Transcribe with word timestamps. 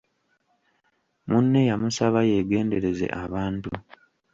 Munne 1.29 1.61
yamusaba 1.69 2.19
yeegendereze 2.29 3.05
abantu. 3.23 3.69